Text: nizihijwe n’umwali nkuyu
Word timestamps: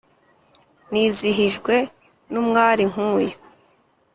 nizihijwe 0.91 1.75
n’umwali 2.31 2.83
nkuyu 2.91 3.33